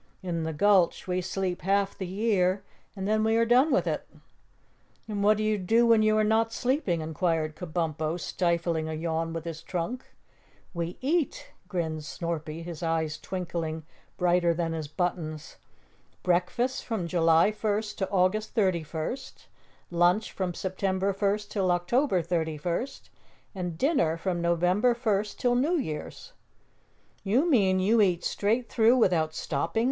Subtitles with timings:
[0.23, 2.63] In the Gulch we sleep half the year
[2.95, 4.09] and then we are done with it."
[5.07, 9.31] "And what do you do when you are not sleeping?" inquired Kabumpo, stifling a yawn
[9.31, 10.15] with his trunk.
[10.73, 13.85] "We eat," grinned Snorpy, his eyes twinkling
[14.17, 15.57] brighter than his buttons.
[16.23, 19.49] "Breakfast from July first to August thirty first;
[19.91, 23.11] lunch from September first till October thirty first;
[23.53, 26.33] and dinner from November first till New Year's."
[27.23, 29.79] "You mean you eat straight through without stopping?"